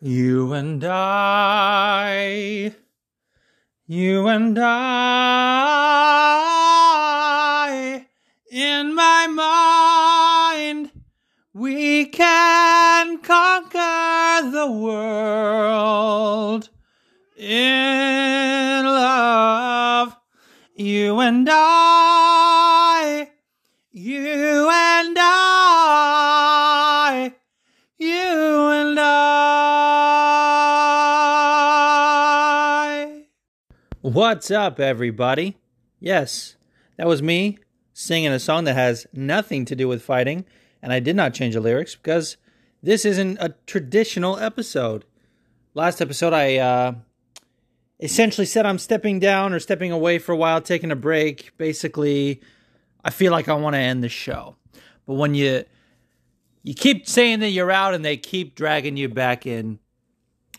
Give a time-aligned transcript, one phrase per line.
[0.00, 2.72] You and I,
[3.84, 4.76] you and I,
[8.48, 10.92] in my mind,
[11.52, 16.68] we can conquer the world
[17.36, 20.16] in love.
[20.76, 23.32] You and I,
[23.90, 24.97] you and
[34.28, 35.56] What's up, everybody?
[36.00, 36.56] Yes,
[36.98, 37.56] that was me
[37.94, 40.44] singing a song that has nothing to do with fighting,
[40.82, 42.36] and I did not change the lyrics because
[42.82, 45.06] this isn't a traditional episode.
[45.72, 46.92] Last episode, I uh,
[48.00, 51.56] essentially said I'm stepping down or stepping away for a while, taking a break.
[51.56, 52.42] Basically,
[53.02, 54.56] I feel like I want to end the show.
[55.06, 55.64] But when you
[56.62, 59.78] you keep saying that you're out and they keep dragging you back in.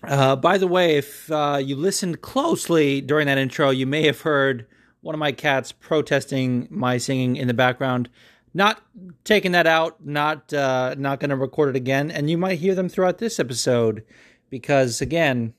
[0.04, 4.22] Uh, by the way, if uh, you listened closely during that intro, you may have
[4.22, 4.66] heard
[5.02, 8.10] one of my cats protesting my singing in the background.
[8.54, 8.82] Not
[9.24, 12.74] taking that out, not uh, not going to record it again, and you might hear
[12.74, 14.04] them throughout this episode
[14.50, 15.54] because again,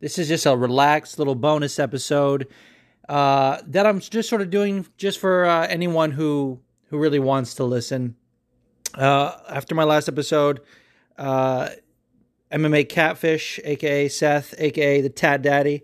[0.00, 2.48] this is just a relaxed little bonus episode
[3.08, 7.54] uh, that I'm just sort of doing just for uh, anyone who who really wants
[7.54, 8.16] to listen.
[8.94, 10.60] Uh, after my last episode,
[11.18, 11.68] uh,
[12.52, 15.82] MMA Catfish, aka Seth, aka the Tat Daddy,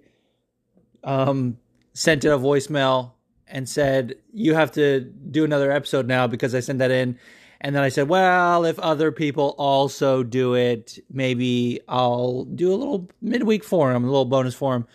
[1.02, 1.58] um,
[1.94, 3.12] sent in a voicemail
[3.46, 7.18] and said, "You have to do another episode now because I sent that in."
[7.60, 12.76] And then I said, well, if other people also do it, maybe I'll do a
[12.76, 14.86] little midweek forum, a little bonus forum.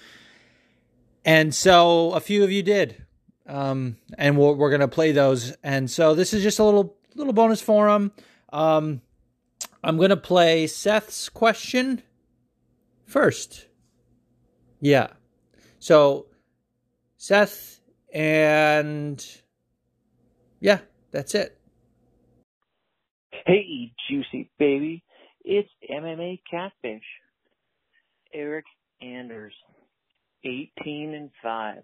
[1.25, 3.03] And so a few of you did.
[3.47, 5.55] Um, and we're, we're going to play those.
[5.61, 8.13] And so this is just a little, little bonus forum.
[8.53, 9.01] Um,
[9.83, 12.03] I'm going to play Seth's question
[13.05, 13.67] first.
[14.79, 15.07] Yeah.
[15.79, 16.27] So
[17.17, 17.81] Seth
[18.13, 19.25] and
[20.61, 20.79] yeah,
[21.11, 21.59] that's it.
[23.45, 25.03] Hey, juicy baby.
[25.43, 27.03] It's MMA Catfish.
[28.33, 28.65] Eric
[29.01, 29.53] Anders,
[30.45, 31.83] 18 and 5.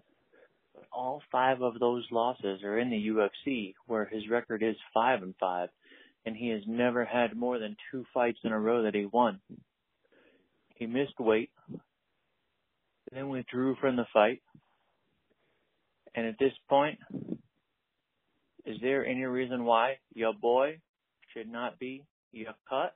[0.74, 5.22] But all five of those losses are in the UFC, where his record is 5
[5.22, 5.68] and 5,
[6.26, 9.40] and he has never had more than two fights in a row that he won.
[10.76, 11.50] He missed weight,
[13.12, 14.42] then withdrew from the fight,
[16.14, 16.98] and at this point,
[18.64, 20.78] is there any reason why your boy
[21.32, 22.94] should not be your cut.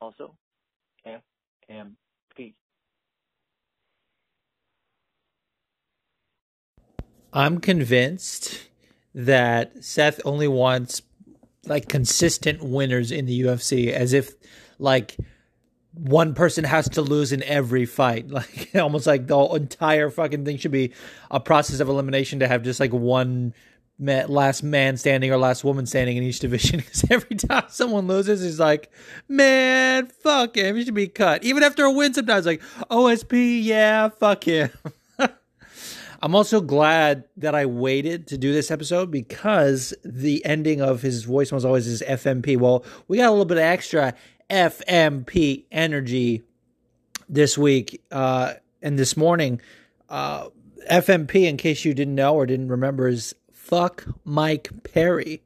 [0.00, 0.36] Also,
[1.06, 2.54] FMP.
[7.32, 8.68] I'm convinced
[9.14, 11.02] that Seth only wants
[11.68, 14.34] like consistent winners in the UFC as if
[14.78, 15.16] like
[15.92, 18.26] one person has to lose in every fight.
[18.34, 20.92] Like almost like the entire fucking thing should be
[21.30, 23.54] a process of elimination to have just like one
[23.98, 28.42] last man standing or last woman standing in each division because every time someone loses,
[28.42, 28.90] he's like,
[29.28, 30.76] man, fuck him.
[30.76, 31.44] He should be cut.
[31.44, 34.70] Even after a win, sometimes like, OSP, yeah, fuck him.
[36.24, 41.24] I'm also glad that I waited to do this episode because the ending of his
[41.24, 42.56] voice was always his FMP.
[42.56, 44.14] Well, we got a little bit of extra
[44.48, 46.42] FMP energy
[47.28, 49.60] this week uh, and this morning.
[50.08, 50.48] Uh,
[50.90, 55.42] FMP, in case you didn't know or didn't remember, is fuck Mike Perry.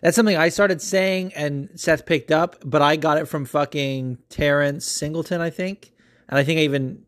[0.00, 4.16] That's something I started saying and Seth picked up, but I got it from fucking
[4.30, 5.92] Terrence Singleton, I think.
[6.26, 7.04] And I think I even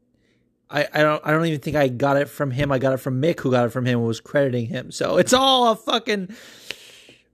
[0.71, 2.73] I, I don't I don't even think I got it from him.
[2.73, 4.91] I got it from Mick who got it from him and was crediting him.
[4.91, 6.35] So it's all a fucking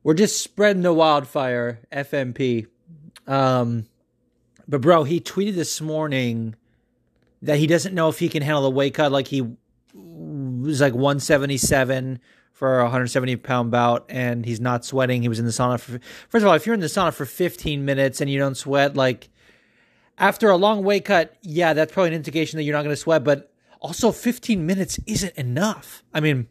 [0.02, 2.66] we're just spreading the wildfire, FMP.
[3.26, 3.86] Um
[4.68, 6.54] but bro, he tweeted this morning
[7.40, 9.42] that he doesn't know if he can handle the weight cut like he
[9.94, 12.20] was like 177
[12.52, 15.22] for a 170 pound bout and he's not sweating.
[15.22, 17.24] He was in the sauna for, first of all, if you're in the sauna for
[17.24, 19.30] 15 minutes and you don't sweat, like
[20.22, 23.00] after a long weight cut, yeah, that's probably an indication that you're not going to
[23.00, 26.02] sweat, but also 15 minutes isn't enough.
[26.14, 26.46] I mean,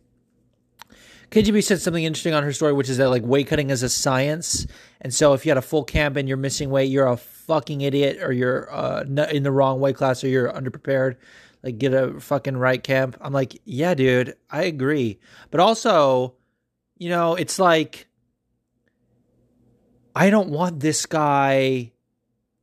[1.31, 3.89] KGB said something interesting on her story, which is that like weight cutting is a
[3.89, 4.67] science.
[4.99, 7.81] And so if you had a full camp and you're missing weight, you're a fucking
[7.81, 11.15] idiot or you're uh, in the wrong weight class or you're underprepared
[11.63, 13.17] like get a fucking right camp.
[13.21, 15.19] I'm like, yeah, dude, I agree.
[15.49, 16.35] But also,
[16.97, 18.07] you know, it's like
[20.15, 21.90] I don't want this guy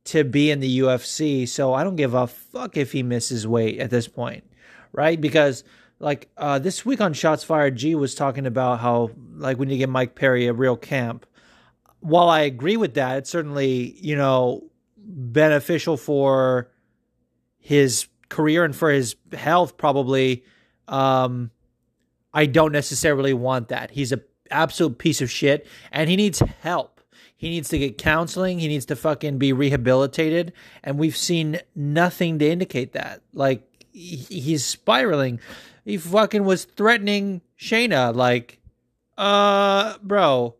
[0.09, 3.79] to be in the UFC, so I don't give a fuck if he misses weight
[3.79, 4.43] at this point,
[4.91, 5.19] right?
[5.19, 5.63] Because
[5.99, 9.77] like uh, this week on Shots Fired, G was talking about how like need to
[9.77, 11.25] get Mike Perry a real camp.
[11.99, 16.71] While I agree with that, it's certainly you know beneficial for
[17.57, 20.43] his career and for his health, probably.
[20.87, 21.51] Um,
[22.33, 23.91] I don't necessarily want that.
[23.91, 24.21] He's a
[24.51, 26.98] absolute piece of shit, and he needs help.
[27.39, 28.59] He needs to get counseling.
[28.59, 30.51] He needs to fucking be rehabilitated,
[30.83, 33.21] and we've seen nothing to indicate that.
[33.31, 33.63] Like
[33.93, 35.39] he's spiraling.
[35.85, 38.59] He fucking was threatening Shayna, like,
[39.17, 40.57] uh, bro,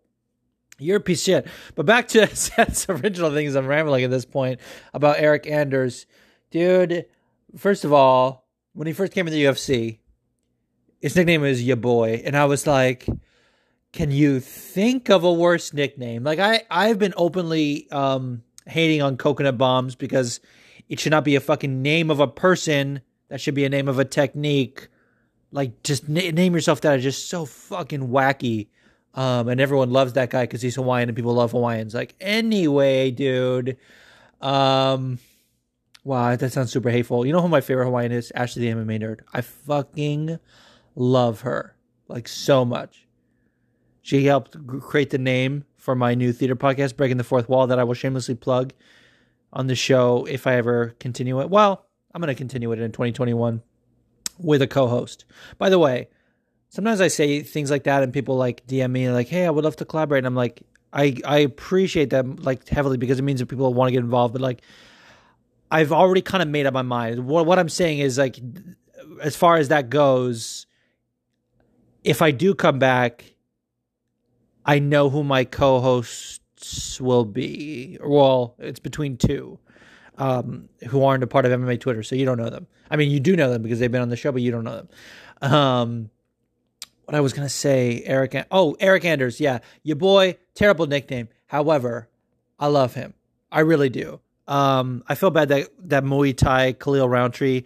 [0.77, 1.47] you're a piece of shit.
[1.75, 3.55] But back to Seth's original things.
[3.55, 4.61] I'm rambling at this point
[4.93, 6.05] about Eric Anders,
[6.49, 7.07] dude.
[7.57, 9.99] First of all, when he first came in the UFC,
[11.01, 13.05] his nickname was Ya Boy, and I was like,
[13.91, 16.23] can you think of a worse nickname?
[16.23, 20.39] Like I, I've been openly um, hating on coconut bombs because
[20.87, 23.01] it should not be a fucking name of a person.
[23.29, 24.87] That should be a name of a technique.
[25.51, 28.67] Like just na- name yourself that is just so fucking wacky.
[29.15, 31.95] Um, and everyone loves that guy because he's Hawaiian and people love Hawaiians.
[31.95, 33.77] Like anyway, dude.
[34.39, 35.17] Um,
[36.03, 37.25] wow, that sounds super hateful.
[37.25, 38.31] You know who my favorite Hawaiian is?
[38.35, 39.21] Ashley the MMA nerd.
[39.33, 40.39] I fucking
[40.95, 41.75] love her
[42.07, 43.08] like so much.
[44.09, 47.77] She helped create the name for my new theater podcast, Breaking the Fourth Wall, that
[47.77, 48.73] I will shamelessly plug
[49.53, 51.51] on the show if I ever continue it.
[51.51, 53.61] Well, I'm going to continue it in 2021
[54.39, 55.25] with a co-host.
[55.59, 56.07] By the way,
[56.69, 59.63] sometimes I say things like that and people like DM me like, "Hey, I would
[59.63, 63.41] love to collaborate." And I'm like, I I appreciate that like heavily because it means
[63.41, 64.63] that people want to get involved, but like
[65.69, 67.27] I've already kind of made up my mind.
[67.27, 68.39] What what I'm saying is like
[69.21, 70.65] as far as that goes,
[72.03, 73.35] if I do come back,
[74.69, 77.97] I know who my co-hosts will be.
[78.05, 79.57] Well, it's between two
[80.19, 82.67] um, who aren't a part of MMA Twitter, so you don't know them.
[82.91, 84.63] I mean, you do know them because they've been on the show, but you don't
[84.63, 85.51] know them.
[85.51, 86.09] Um,
[87.05, 88.45] what I was gonna say, Eryk.
[88.51, 89.39] Oh, Eric Anders.
[89.39, 90.37] Yeah, your boy.
[90.53, 91.29] Terrible nickname.
[91.47, 92.07] However,
[92.59, 93.15] I love him.
[93.51, 94.19] I really do.
[94.47, 97.63] Um, I feel bad that that Muay Thai Khalil Rountree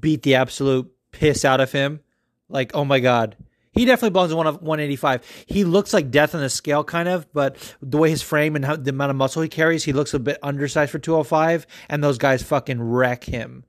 [0.00, 2.00] beat the absolute piss out of him.
[2.48, 3.36] Like, oh my god,
[3.76, 5.44] he definitely belongs in one of 185.
[5.46, 8.64] He looks like death on the scale, kind of, but the way his frame and
[8.64, 11.66] how, the amount of muscle he carries, he looks a bit undersized for 205.
[11.88, 13.64] And those guys fucking wreck him.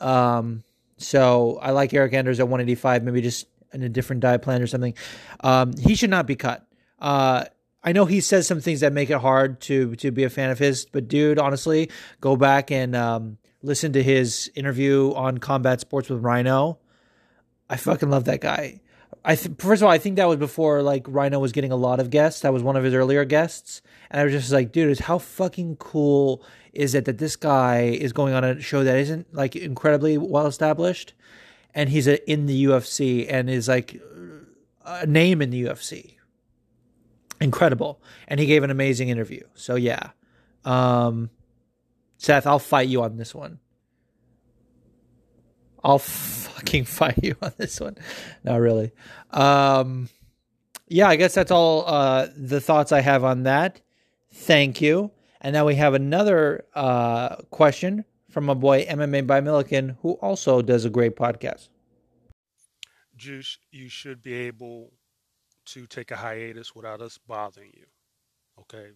[0.00, 0.64] Um,
[0.98, 4.66] so I like Eric Anders at 185, maybe just in a different diet plan or
[4.66, 4.94] something.
[5.40, 6.66] Um, he should not be cut.
[6.98, 7.44] Uh,
[7.84, 10.50] I know he says some things that make it hard to to be a fan
[10.50, 15.80] of his, but dude, honestly, go back and um, listen to his interview on Combat
[15.80, 16.78] Sports with Rhino.
[17.68, 18.80] I fucking love that guy.
[19.24, 21.76] I th- first of all, I think that was before like Rhino was getting a
[21.76, 22.40] lot of guests.
[22.40, 25.18] That was one of his earlier guests, and I was just like, dude, is how
[25.18, 26.42] fucking cool
[26.72, 30.46] is it that this guy is going on a show that isn't like incredibly well
[30.46, 31.14] established,
[31.74, 34.00] and he's a, in the UFC and is like
[34.84, 36.16] a name in the UFC.
[37.40, 39.42] Incredible, and he gave an amazing interview.
[39.54, 40.10] So yeah,
[40.64, 41.30] um,
[42.18, 43.58] Seth, I'll fight you on this one.
[45.84, 47.96] I'll fucking fight you on this one.
[48.44, 48.92] Not really.
[49.30, 50.08] Um,
[50.88, 53.80] yeah, I guess that's all uh, the thoughts I have on that.
[54.32, 55.10] Thank you.
[55.40, 60.62] And now we have another uh, question from my boy MMA by Milliken, who also
[60.62, 61.68] does a great podcast.
[63.16, 64.92] Juice, you should be able
[65.66, 67.86] to take a hiatus without us bothering you.
[68.60, 68.90] Okay.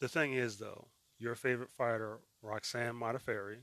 [0.00, 0.88] The thing is, though,
[1.18, 3.58] your favorite fighter, Roxanne Modafferi,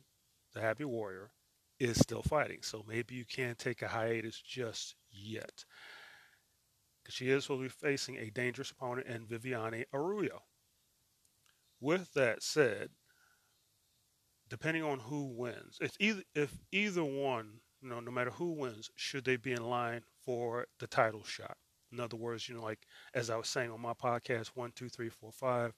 [0.54, 1.32] the Happy Warrior,
[1.80, 2.60] is still fighting.
[2.62, 5.66] So maybe you can't take a hiatus just yet.
[7.02, 10.44] Because she is will be facing a dangerous opponent in Viviane Araujo.
[11.80, 12.92] With that said,
[14.50, 18.90] depending on who wins, if either if either one, you know, no matter who wins,
[18.96, 21.58] should they be in line for the title shot?
[21.92, 24.90] In other words, you know, like as I was saying on my podcast, one, two,
[24.90, 25.74] three, four, five,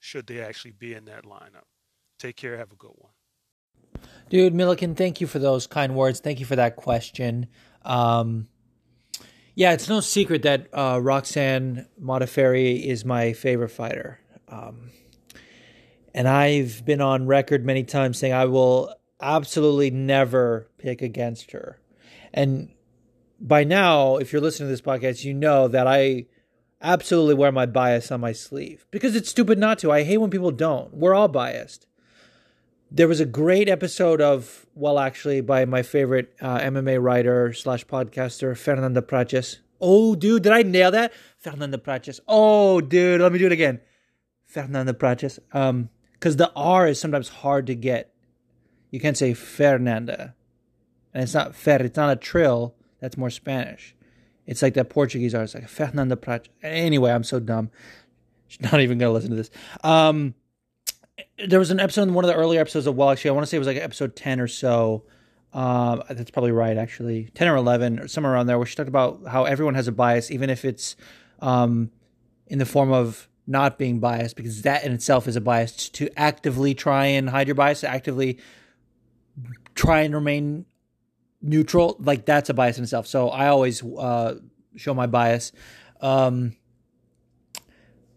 [0.00, 1.64] should they actually be in that lineup?
[2.18, 2.56] Take care.
[2.58, 3.12] Have a good one.
[4.28, 6.20] Dude, Milliken, thank you for those kind words.
[6.20, 7.46] Thank you for that question.
[7.84, 8.48] Um,
[9.54, 14.20] yeah, it's no secret that uh, Roxanne Modafferi is my favorite fighter.
[14.48, 14.90] Um,
[16.14, 21.80] and I've been on record many times saying I will absolutely never pick against her.
[22.34, 22.70] And
[23.40, 26.26] by now, if you're listening to this podcast, you know that I
[26.82, 29.92] absolutely wear my bias on my sleeve because it's stupid not to.
[29.92, 30.92] I hate when people don't.
[30.94, 31.86] We're all biased.
[32.90, 37.84] There was a great episode of, well, actually, by my favorite uh, MMA writer slash
[37.86, 39.58] podcaster, Fernanda Prates.
[39.80, 41.12] Oh, dude, did I nail that?
[41.38, 42.20] Fernanda Prates.
[42.28, 43.80] Oh, dude, let me do it again.
[44.46, 45.38] Fernanda Prates.
[45.52, 48.12] Um, because the R is sometimes hard to get.
[48.90, 50.34] You can't say Fernanda,
[51.12, 51.76] and it's not fer.
[51.76, 52.74] It's not a trill.
[53.00, 53.94] That's more Spanish.
[54.46, 55.42] It's like that Portuguese R.
[55.42, 56.48] It's like Fernanda Prates.
[56.62, 57.70] Anyway, I'm so dumb.
[58.48, 59.50] She's not even gonna listen to this.
[59.82, 60.34] Um
[61.46, 63.44] there was an episode in one of the earlier episodes of well actually i want
[63.44, 65.04] to say it was like episode 10 or so.
[65.52, 67.30] Um, that's probably right actually.
[67.34, 69.92] 10 or 11 or somewhere around there where she talked about how everyone has a
[69.92, 70.96] bias even if it's
[71.40, 71.90] um,
[72.46, 76.08] in the form of not being biased because that in itself is a bias to
[76.16, 78.38] actively try and hide your bias to actively
[79.74, 80.66] try and remain
[81.40, 83.06] neutral like that's a bias in itself.
[83.06, 84.34] So i always uh,
[84.74, 85.52] show my bias.
[86.00, 86.56] Um,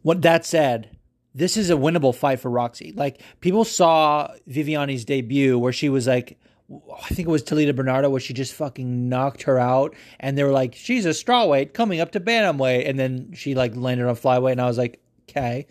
[0.02, 0.98] what that said
[1.40, 2.92] this is a winnable fight for Roxy.
[2.96, 6.38] Like people saw Viviane's debut where she was like,
[6.72, 10.44] I think it was Talita Bernardo where she just fucking knocked her out, and they
[10.44, 14.16] were like, she's a strawweight coming up to bantamweight, and then she like landed on
[14.16, 15.66] flyweight, and I was like, okay.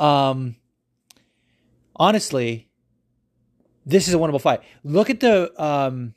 [0.00, 0.56] Um,
[1.94, 2.68] honestly,
[3.86, 4.62] this is a winnable fight.
[4.82, 6.14] Look at the um,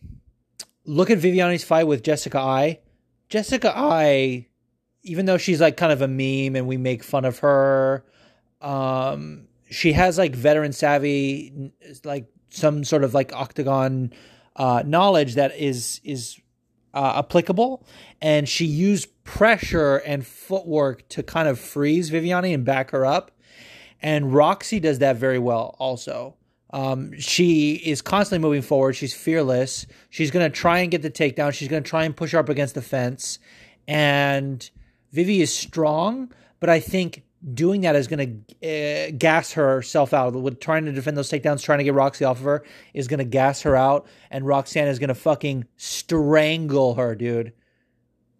[0.85, 2.79] look at Viviane's fight with Jessica Eye.
[3.29, 4.47] Jessica Eye,
[5.03, 8.05] even though she's like kind of a meme and we make fun of her
[8.63, 11.71] um, she has like veteran savvy,
[12.03, 14.13] like some sort of like octagon
[14.55, 16.39] uh, knowledge that is is
[16.93, 17.85] uh, applicable,
[18.21, 23.31] and she used pressure and footwork to kind of freeze Viviane and back her up.
[24.01, 26.35] And Roxy does that very well, also.
[26.71, 28.93] Um, she is constantly moving forward.
[28.95, 29.85] She's fearless.
[30.09, 31.53] She's going to try and get the takedown.
[31.53, 33.39] She's going to try and push her up against the fence.
[33.87, 34.69] And
[35.11, 37.23] Vivi is strong, but I think
[37.53, 40.33] doing that is going to uh, gas herself out.
[40.33, 43.19] With trying to defend those takedowns, trying to get Roxy off of her is going
[43.19, 47.53] to gas her out, and Roxanne is going to fucking strangle her, dude.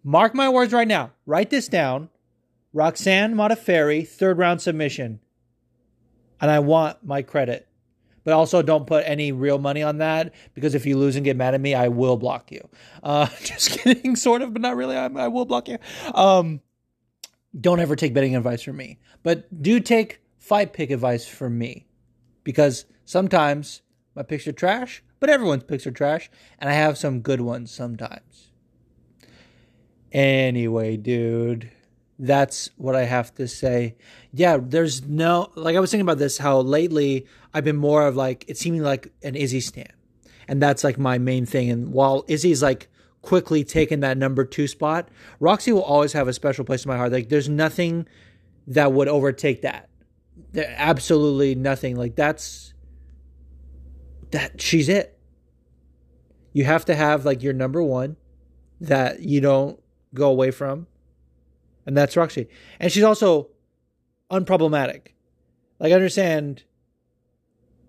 [0.03, 1.11] Mark my words right now.
[1.25, 2.09] Write this down.
[2.73, 5.19] Roxanne Modafferi, third round submission.
[6.41, 7.67] And I want my credit.
[8.25, 11.35] But also don't put any real money on that because if you lose and get
[11.35, 12.67] mad at me, I will block you.
[13.01, 14.95] Uh, just kidding, sort of, but not really.
[14.95, 15.77] I, I will block you.
[16.13, 16.61] Um,
[17.59, 21.87] don't ever take betting advice from me, but do take fight pick advice from me
[22.43, 23.81] because sometimes
[24.15, 26.29] my picks are trash, but everyone's picks are trash,
[26.59, 28.51] and I have some good ones sometimes.
[30.11, 31.71] Anyway, dude,
[32.19, 33.95] that's what I have to say.
[34.31, 38.15] Yeah, there's no like I was thinking about this how lately I've been more of
[38.15, 39.93] like it's seeming like an Izzy stand.
[40.47, 41.69] And that's like my main thing.
[41.69, 42.89] And while Izzy's like
[43.23, 45.09] quickly taken that number two spot.
[45.39, 47.11] Roxy will always have a special place in my heart.
[47.11, 48.05] Like there's nothing
[48.67, 49.89] that would overtake that.
[50.51, 51.95] There, absolutely nothing.
[51.95, 52.73] Like that's
[54.31, 55.17] that she's it.
[56.51, 58.17] You have to have like your number one
[58.81, 59.81] that you don't
[60.13, 60.85] go away from.
[61.85, 62.47] And that's Roxy.
[62.79, 63.49] And she's also
[64.29, 65.07] unproblematic.
[65.79, 66.63] Like I understand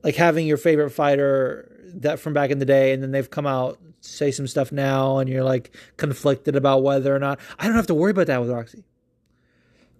[0.04, 3.46] like having your favorite fighter that from back in the day and then they've come
[3.46, 7.76] out say some stuff now and you're like conflicted about whether or not I don't
[7.76, 8.84] have to worry about that with Roxy.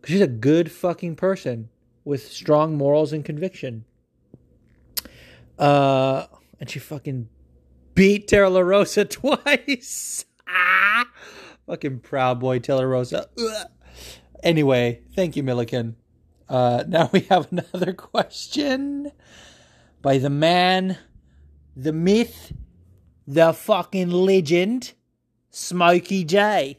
[0.04, 1.70] She's a good fucking person
[2.04, 3.84] with strong morals and conviction.
[5.58, 6.26] Uh
[6.60, 7.28] and she fucking
[7.94, 10.24] beat Tara La Rosa twice.
[10.48, 11.06] ah!
[11.66, 13.28] Fucking proud boy Tara Rosa.
[13.38, 13.66] Ugh.
[14.42, 15.96] Anyway, thank you Milliken.
[16.48, 19.12] Uh now we have another question
[20.02, 20.98] by the man,
[21.76, 22.52] the myth,
[23.26, 24.92] the fucking legend,
[25.50, 26.78] Smokey J.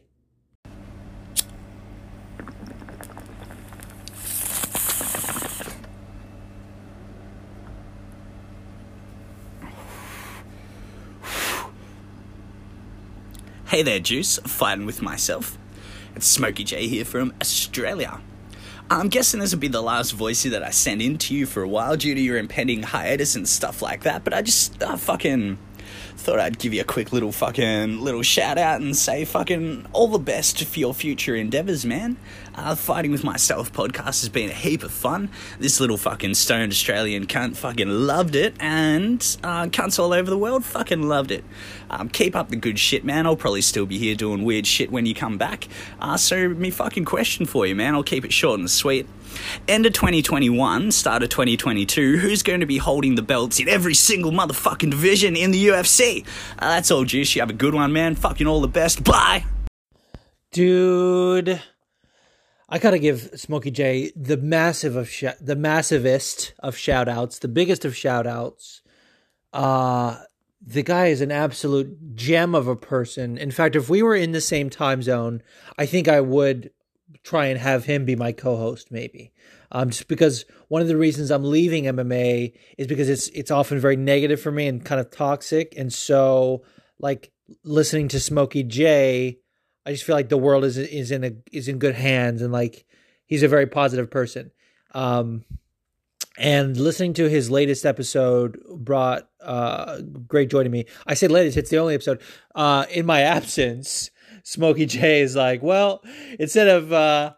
[13.68, 14.40] Hey there, Juice.
[14.46, 15.58] Fighting with myself.
[16.16, 18.22] It's Smokey J here from Australia.
[18.88, 21.64] I'm guessing this will be the last voicey that I send in to you for
[21.64, 24.96] a while due to your impending hiatus and stuff like that, but I just uh,
[24.96, 25.58] fucking
[26.18, 30.08] thought I'd give you a quick little fucking little shout out and say fucking all
[30.08, 32.18] the best for your future endeavors, man.
[32.56, 35.30] Uh, Fighting with Myself podcast has been a heap of fun.
[35.60, 40.38] This little fucking stoned Australian cunt fucking loved it, and uh, cunts all over the
[40.38, 41.44] world fucking loved it.
[41.90, 43.26] Um, keep up the good shit, man.
[43.26, 45.68] I'll probably still be here doing weird shit when you come back.
[46.00, 47.94] Uh, so, me fucking question for you, man.
[47.94, 49.06] I'll keep it short and sweet.
[49.68, 53.94] End of 2021, start of 2022, who's going to be holding the belts in every
[53.94, 56.26] single motherfucking division in the UFC?
[56.58, 57.36] Uh, that's all, Juice.
[57.36, 58.16] You have a good one, man.
[58.16, 59.04] Fucking all the best.
[59.04, 59.44] Bye!
[60.54, 61.62] Dude.
[62.76, 67.48] I gotta give Smokey J the massive of sh- the massivest of shout outs, the
[67.48, 68.82] biggest of shout outs.
[69.54, 70.18] Uh
[70.62, 73.38] the guy is an absolute gem of a person.
[73.38, 75.42] In fact, if we were in the same time zone,
[75.78, 76.72] I think I would
[77.24, 79.32] try and have him be my co-host maybe
[79.72, 83.80] um, just because one of the reasons i'm leaving mma is because it's it's often
[83.80, 86.64] very negative for me and kind of toxic and so
[87.00, 87.32] like
[87.64, 89.40] listening to smokey j
[89.86, 92.52] i just feel like the world is is in a is in good hands and
[92.52, 92.86] like
[93.26, 94.52] he's a very positive person
[94.94, 95.44] um
[96.38, 100.86] and listening to his latest episode brought uh, great joy to me.
[101.08, 102.22] I said latest; it's the only episode.
[102.54, 104.12] Uh, in my absence,
[104.44, 106.04] Smokey J is like, well,
[106.40, 107.34] instead of uh,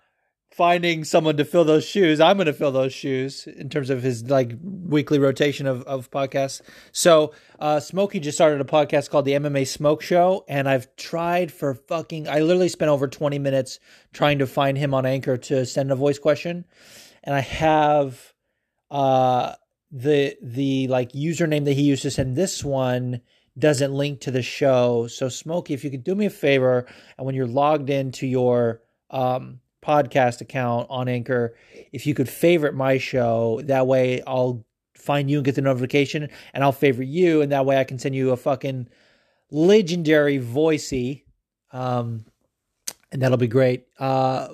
[0.58, 4.02] finding someone to fill those shoes, I'm going to fill those shoes in terms of
[4.02, 6.62] his like weekly rotation of, of podcasts.
[6.92, 11.52] So, uh, Smokey just started a podcast called the MMA Smoke Show, and I've tried
[11.52, 12.28] for fucking.
[12.28, 13.80] I literally spent over 20 minutes
[14.14, 16.66] trying to find him on Anchor to send a voice question,
[17.24, 18.34] and I have
[18.90, 19.54] uh
[19.92, 23.22] the the like username that he used to send this one
[23.60, 25.08] doesn't link to the show.
[25.08, 26.88] So Smokey, if you could do me a favor
[27.18, 31.56] and when you're logged into your um podcast account on Anchor,
[31.92, 34.66] if you could favorite my show, that way I'll
[34.96, 38.00] find you and get the notification and I'll favorite you and that way I can
[38.00, 38.90] send you a fucking
[39.52, 41.24] legendary voicey.
[41.72, 42.26] Um
[43.12, 43.86] and that'll be great.
[44.00, 44.50] Uh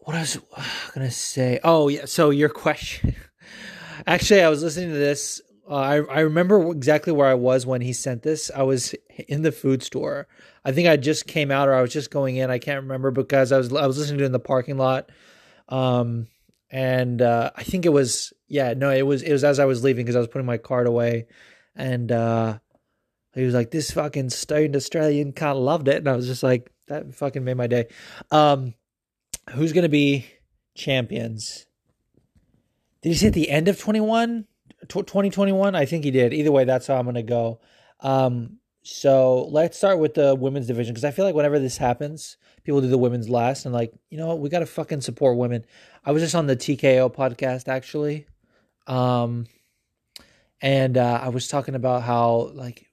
[0.00, 0.38] what I was
[0.94, 1.60] gonna say.
[1.62, 2.06] Oh yeah.
[2.06, 3.14] So your question.
[4.06, 5.40] Actually, I was listening to this.
[5.68, 8.50] Uh, I I remember exactly where I was when he sent this.
[8.54, 8.94] I was
[9.28, 10.26] in the food store.
[10.64, 12.50] I think I just came out or I was just going in.
[12.50, 15.10] I can't remember because I was I was listening to it in the parking lot.
[15.68, 16.26] Um,
[16.70, 19.84] and uh, I think it was yeah no it was it was as I was
[19.84, 21.26] leaving because I was putting my card away,
[21.76, 22.58] and uh,
[23.34, 26.72] he was like this fucking stoned Australian cunt loved it, and I was just like
[26.88, 27.86] that fucking made my day.
[28.30, 28.74] Um,
[29.50, 30.26] who's to be
[30.74, 31.66] champions?
[33.02, 34.46] Did he say at the end of 21?
[34.88, 35.74] 2021?
[35.74, 36.32] I think he did.
[36.32, 37.60] Either way, that's how I'm going to go.
[38.00, 42.36] Um, so let's start with the women's division because I feel like whenever this happens,
[42.64, 45.36] people do the women's last and like, you know what, we got to fucking support
[45.36, 45.64] women.
[46.04, 48.26] I was just on the TKO podcast actually.
[48.88, 49.46] Um,
[50.60, 52.86] and uh, I was talking about how like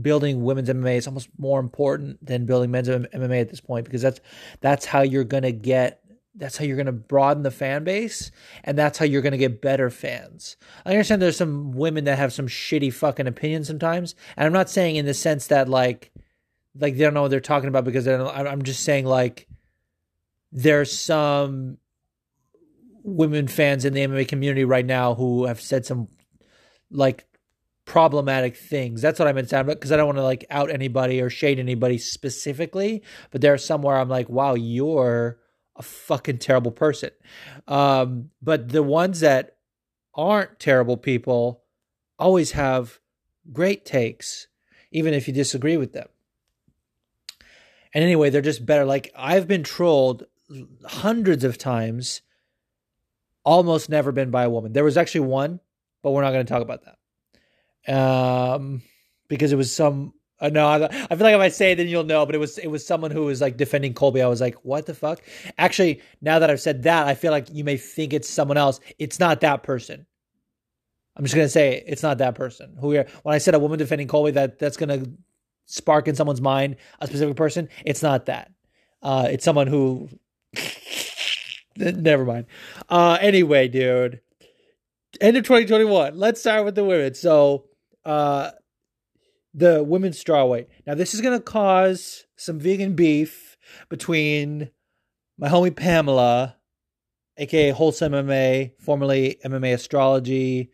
[0.00, 4.02] building women's MMA is almost more important than building men's MMA at this point because
[4.02, 4.20] that's
[4.60, 6.01] that's how you're to get
[6.34, 8.30] that's how you're going to broaden the fan base
[8.64, 10.56] and that's how you're going to get better fans.
[10.86, 14.70] I understand there's some women that have some shitty fucking opinions sometimes and I'm not
[14.70, 16.10] saying in the sense that like
[16.78, 19.46] like they don't know what they're talking about because they don't, I'm just saying like
[20.52, 21.78] there's some
[23.04, 26.08] women fans in the MMA community right now who have said some
[26.90, 27.26] like
[27.84, 29.02] problematic things.
[29.02, 31.58] That's what I meant to because I don't want to like out anybody or shade
[31.58, 35.38] anybody specifically, but there's somewhere I'm like, wow, you're
[35.76, 37.10] a fucking terrible person.
[37.66, 39.56] Um, but the ones that
[40.14, 41.62] aren't terrible people
[42.18, 43.00] always have
[43.52, 44.48] great takes,
[44.90, 46.08] even if you disagree with them.
[47.94, 48.84] And anyway, they're just better.
[48.84, 50.24] Like I've been trolled
[50.84, 52.22] hundreds of times,
[53.44, 54.72] almost never been by a woman.
[54.72, 55.60] There was actually one,
[56.02, 56.96] but we're not going to talk about that
[57.88, 58.82] um,
[59.28, 60.14] because it was some.
[60.42, 62.26] Uh, no, I, I feel like if I say it, then you'll know.
[62.26, 64.20] But it was it was someone who was like defending Colby.
[64.20, 65.22] I was like, what the fuck?
[65.56, 68.80] Actually, now that I've said that, I feel like you may think it's someone else.
[68.98, 70.04] It's not that person.
[71.16, 72.76] I'm just gonna say it, it's not that person.
[72.80, 75.04] Who when I said a woman defending Colby, that that's gonna
[75.66, 77.68] spark in someone's mind a specific person.
[77.86, 78.50] It's not that.
[79.00, 80.08] Uh, it's someone who.
[81.76, 82.46] Never mind.
[82.88, 84.20] Uh, anyway, dude.
[85.20, 86.18] End of 2021.
[86.18, 87.14] Let's start with the women.
[87.14, 87.66] So
[88.04, 88.50] uh,
[89.54, 90.66] the women's strawweight.
[90.86, 93.56] Now, this is going to cause some vegan beef
[93.88, 94.70] between
[95.38, 96.56] my homie Pamela,
[97.36, 100.70] aka Wholesome MMA, formerly MMA Astrology,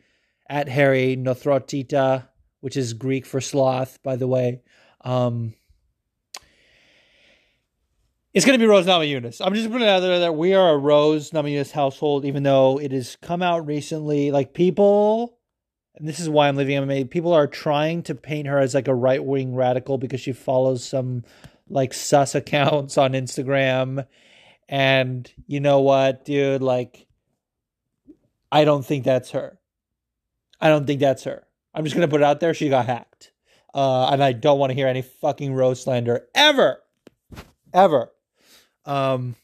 [0.48, 2.28] at Harry Nothrotita,
[2.60, 4.62] which is Greek for sloth, by the way.
[5.02, 5.54] Um,
[8.34, 9.40] it's going to be Rose Namajunas.
[9.44, 12.78] I'm just putting it out there that we are a Rose Namajunas household, even though
[12.78, 14.30] it has come out recently.
[14.30, 15.38] Like people
[15.98, 17.11] and this is why I'm leaving MMA.
[17.11, 20.84] People are trying to paint her as like a right wing radical because she follows
[20.84, 21.24] some
[21.68, 24.06] like sus accounts on Instagram.
[24.68, 26.62] And you know what, dude?
[26.62, 27.06] Like,
[28.52, 29.58] I don't think that's her.
[30.61, 31.46] I don't think that's her.
[31.74, 32.54] I'm just gonna put it out there.
[32.54, 33.32] She got hacked,
[33.74, 36.80] uh, and I don't want to hear any fucking rose slander ever,
[37.72, 38.12] ever.
[38.84, 39.37] Um,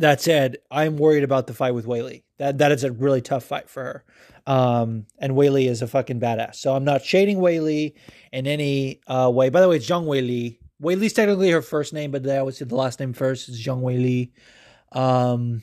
[0.00, 2.22] that said, I'm worried about the fight with Weili.
[2.38, 4.04] That that is a really tough fight for her.
[4.46, 6.56] Um, and Weili is a fucking badass.
[6.56, 7.94] So I'm not shading Weili
[8.32, 9.50] in any uh, way.
[9.50, 10.58] By the way, it's Zhang Weili.
[10.82, 13.48] Weili's technically her first name, but they always say the last name first.
[13.50, 14.30] It's Zhang Weili.
[14.98, 15.62] Um,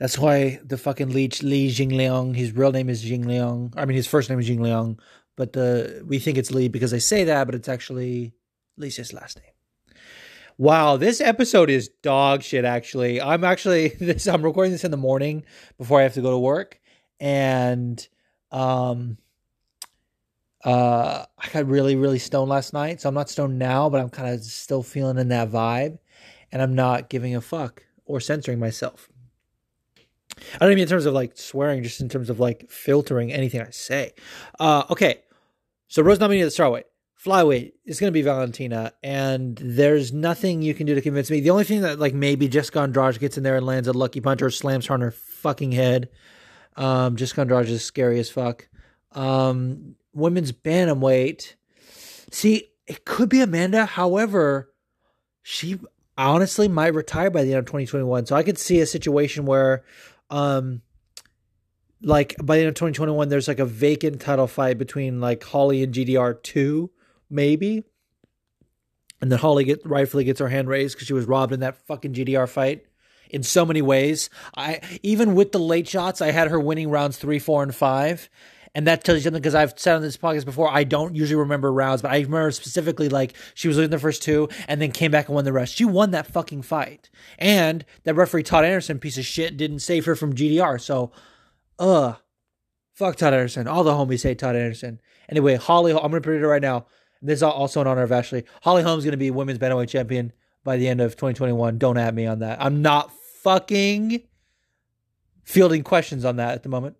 [0.00, 3.74] that's why the fucking leech Li Jingliang, his real name is Jingliang.
[3.76, 4.98] I mean, his first name is Jingliang,
[5.36, 8.34] but the we think it's Li because they say that, but it's actually
[8.76, 9.53] Li's last name.
[10.56, 12.64] Wow, this episode is dog shit.
[12.64, 14.28] Actually, I'm actually this.
[14.28, 15.44] I'm recording this in the morning
[15.78, 16.80] before I have to go to work,
[17.18, 18.06] and
[18.52, 19.18] um,
[20.64, 23.00] uh, I got really really stoned last night.
[23.00, 25.98] So I'm not stoned now, but I'm kind of still feeling in that vibe,
[26.52, 29.08] and I'm not giving a fuck or censoring myself.
[30.54, 33.60] I don't mean in terms of like swearing, just in terms of like filtering anything
[33.60, 34.12] I say.
[34.60, 35.22] Uh, okay,
[35.88, 36.84] so Rose nominated the strawweight.
[37.24, 41.40] Flyweight is going to be Valentina, and there's nothing you can do to convince me.
[41.40, 44.20] The only thing that like maybe Jessica Andrade gets in there and lands a lucky
[44.20, 46.10] punch or slams her on her fucking head.
[46.76, 48.68] Um, Jessica Andrade is scary as fuck.
[49.12, 51.54] Um, women's bantamweight.
[52.30, 53.86] See, it could be Amanda.
[53.86, 54.72] However,
[55.42, 55.80] she
[56.18, 58.26] honestly might retire by the end of 2021.
[58.26, 59.84] So I could see a situation where,
[60.30, 60.82] um,
[62.02, 65.82] like by the end of 2021, there's like a vacant title fight between like Holly
[65.82, 66.90] and GDR two,
[67.30, 67.84] maybe.
[69.20, 71.86] And then Holly get rightfully gets her hand raised because she was robbed in that
[71.86, 72.84] fucking GDR fight
[73.30, 74.28] in so many ways.
[74.56, 78.28] I even with the late shots, I had her winning rounds three, four, and five.
[78.76, 81.38] And that tells you something because I've said on this podcast before, I don't usually
[81.38, 84.90] remember rounds, but I remember specifically like she was losing the first two and then
[84.90, 85.76] came back and won the rest.
[85.76, 87.08] She won that fucking fight.
[87.38, 90.80] And that referee Todd Anderson, piece of shit, didn't save her from GDR.
[90.80, 91.12] So,
[91.78, 92.14] uh,
[92.94, 93.68] fuck Todd Anderson.
[93.68, 95.00] All the homies hate Todd Anderson.
[95.28, 96.86] Anyway, Holly, I'm to predict it right now.
[97.24, 98.44] This is also an honor of Ashley.
[98.62, 100.32] Holly Holm's going to be women's bantamweight champion
[100.62, 101.78] by the end of 2021.
[101.78, 102.60] Don't at me on that.
[102.60, 103.10] I'm not
[103.42, 104.22] fucking
[105.42, 106.96] fielding questions on that at the moment.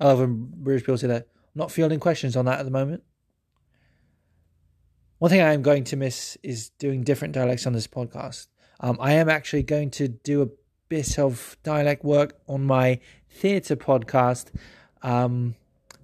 [0.00, 1.28] I love when British people say that.
[1.34, 3.02] I'm not fielding questions on that at the moment.
[5.18, 8.48] One thing I am going to miss is doing different dialects on this podcast.
[8.80, 10.48] Um, I am actually going to do a
[10.88, 14.50] bit of dialect work on my theatre podcast,
[15.02, 15.54] um,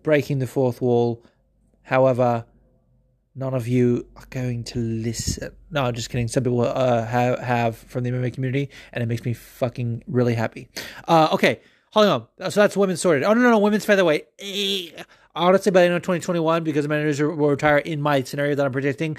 [0.03, 1.23] Breaking the Fourth Wall.
[1.83, 2.47] However,
[3.35, 5.53] none of you are going to listen.
[5.71, 6.29] No, I'm just kidding.
[6.29, 10.35] Some people uh, have, have from the MMA community, and it makes me fucking really
[10.35, 10.69] happy.
[11.09, 11.61] Uh, okay,
[11.93, 12.27] Holly on.
[12.51, 13.25] So that's women's sorted.
[13.25, 13.59] Oh, no, no, no.
[13.59, 14.27] Women's featherweight.
[15.35, 18.65] Honestly, by the end of 2021, because the managers will retire in my scenario that
[18.65, 19.17] I'm predicting,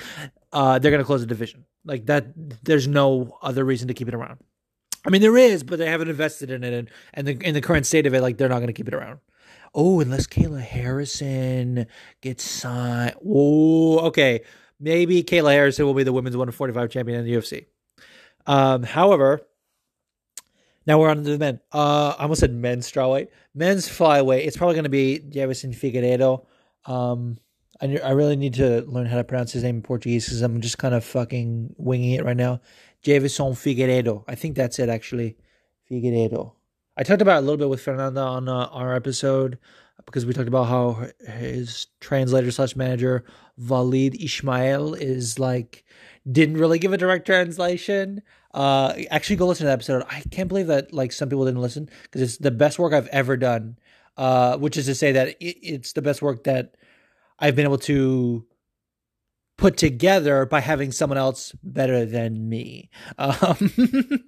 [0.51, 1.65] uh, they're going to close the division.
[1.85, 2.27] Like that,
[2.63, 4.39] there's no other reason to keep it around.
[5.05, 7.61] I mean, there is, but they haven't invested in it, and, and the, in the
[7.61, 9.19] current state of it, like they're not going to keep it around.
[9.73, 11.87] Oh, unless Kayla Harrison
[12.21, 13.15] gets signed.
[13.25, 14.41] Oh, okay.
[14.79, 17.65] Maybe Kayla Harrison will be the women's 145 champion in the UFC.
[18.45, 19.41] Um, however,
[20.85, 21.59] now we're on to the men.
[21.71, 23.29] Uh, I almost said men's strawweight.
[23.55, 24.45] Men's flyweight.
[24.45, 26.45] It's probably going to be Javison Figueiredo.
[26.85, 27.37] Um,
[27.81, 30.61] I, I really need to learn how to pronounce his name in Portuguese because I'm
[30.61, 32.61] just kind of fucking winging it right now.
[33.03, 34.23] Javison Figueiredo.
[34.27, 35.37] I think that's it, actually.
[35.89, 36.53] Figueiredo.
[36.95, 39.57] I talked about a little bit with Fernanda on uh, our episode
[40.05, 43.23] because we talked about how his translator slash manager
[43.57, 45.85] Wallid Ismail is like
[46.29, 48.21] didn't really give a direct translation.
[48.53, 50.03] Uh, actually, go listen to that episode.
[50.09, 53.07] I can't believe that like some people didn't listen because it's the best work I've
[53.07, 53.77] ever done.
[54.15, 56.75] Uh, which is to say that it, it's the best work that
[57.39, 58.45] I've been able to
[59.57, 62.91] put together by having someone else better than me.
[63.17, 63.71] Um,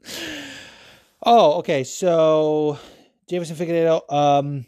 [1.26, 1.84] oh, okay.
[1.84, 2.80] So
[3.28, 4.66] Jameson Figueiredo, um,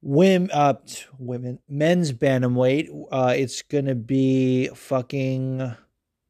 [0.00, 0.74] women, uh,
[1.18, 2.88] women, men's bantamweight.
[3.10, 5.74] Uh, it's gonna be fucking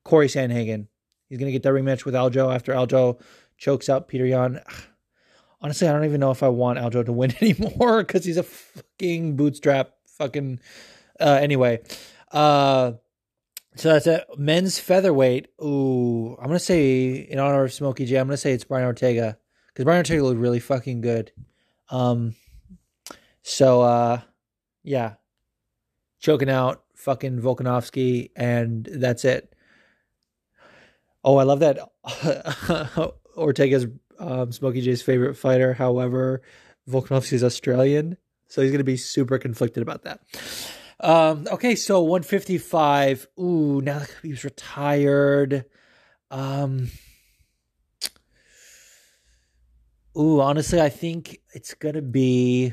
[0.05, 0.89] Corey Sandhagen.
[1.29, 3.21] He's gonna get that rematch with Aljo after Aljo
[3.57, 4.61] chokes out Petr Yan.
[5.61, 8.43] Honestly, I don't even know if I want Aljo to win anymore because he's a
[8.43, 9.93] fucking bootstrap.
[10.19, 10.61] Fucking.
[11.21, 11.81] Uh, anyway,
[12.33, 12.93] uh,
[13.75, 15.49] so that's a Men's featherweight.
[15.63, 18.17] Ooh, I'm gonna say in honor of Smokey J.
[18.17, 21.33] I'm gonna say it's Brian Ortega because Brian Ortega looked really fucking good.
[21.89, 22.35] Um,
[23.43, 24.21] so uh,
[24.83, 25.15] yeah,
[26.21, 29.55] choking out fucking Volkanovski, and that's it.
[31.25, 31.79] Oh, I love that
[33.37, 33.87] Ortega's
[34.19, 35.73] um, Smokey J's favorite fighter.
[35.73, 36.43] However,
[36.89, 40.21] Volkanovski is Australian, so he's gonna be super conflicted about that.
[41.03, 43.27] Um, okay, so 155.
[43.41, 45.65] Ooh, now that he's retired.
[46.31, 46.91] Um,
[50.17, 52.73] ooh, honestly, I think it's gonna be.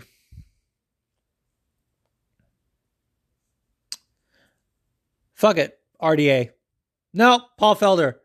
[5.33, 6.51] Fuck it, RDA.
[7.13, 8.15] No, Paul Felder.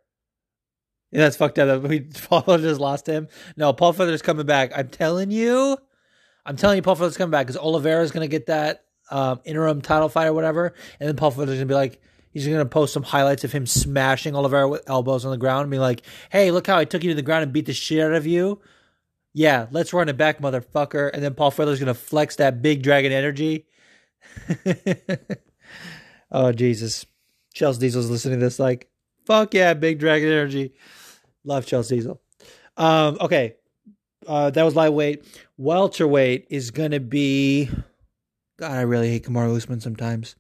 [1.13, 1.83] Yeah, that's fucked up.
[1.89, 3.29] We Paul Felder just lost him.
[3.57, 4.73] No, Paul Felder's coming back.
[4.77, 5.79] I'm telling you.
[6.45, 10.09] I'm telling you, Paul Felder's coming back because Oliveira's gonna get that um, interim title
[10.09, 12.01] fight or whatever, and then Paul Felder's gonna be like,
[12.33, 15.71] he's gonna post some highlights of him smashing Oliveira with elbows on the ground, and
[15.71, 18.01] be like, "Hey, look how I took you to the ground and beat the shit
[18.01, 18.61] out of you."
[19.33, 21.11] Yeah, let's run it back, motherfucker.
[21.13, 23.67] And then Paul Felder's gonna flex that big dragon energy.
[26.31, 27.07] oh Jesus,
[27.53, 28.89] Chelsea Diesel's listening to this like,
[29.25, 30.75] fuck yeah, big dragon energy.
[31.45, 32.21] Love Chelsea Diesel.
[32.77, 33.57] Um, okay,
[34.27, 35.25] uh, that was lightweight.
[35.57, 37.71] Welterweight is gonna be.
[38.57, 40.37] God, I really hate Kamaru Usman sometimes.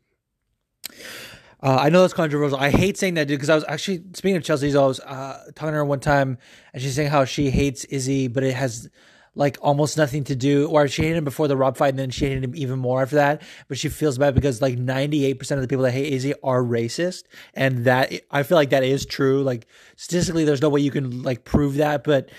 [1.63, 2.59] Uh, I know that's controversial.
[2.59, 4.77] I hate saying that, dude, because I was actually speaking of Chelsea.
[4.77, 6.39] I was uh, talking to her one time,
[6.73, 8.91] and she's saying how she hates Izzy, but it has
[9.35, 12.11] like almost nothing to do, or she hated him before the Rob fight, and then
[12.11, 13.43] she hated him even more after that.
[13.67, 17.25] But she feels bad because like 98% of the people that hate Izzy are racist.
[17.55, 19.43] And that, I feel like that is true.
[19.43, 22.31] Like statistically, there's no way you can like prove that, but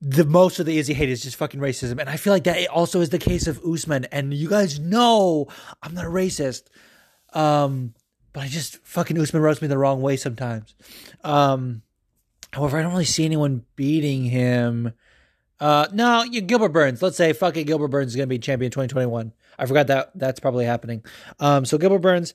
[0.00, 1.98] the most of the Izzy hate is just fucking racism.
[1.98, 4.04] And I feel like that also is the case of Usman.
[4.06, 5.48] And you guys know
[5.82, 6.64] I'm not a racist.
[7.32, 7.94] Um,
[8.32, 10.74] but I just fucking Usman roasts me the wrong way sometimes.
[11.24, 11.82] Um,
[12.52, 14.92] however, I don't really see anyone beating him.
[15.60, 17.02] Uh, no, you, Gilbert Burns.
[17.02, 19.32] Let's say fucking Gilbert Burns is gonna be champion 2021.
[19.58, 21.04] I forgot that that's probably happening.
[21.40, 22.34] Um, so Gilbert Burns,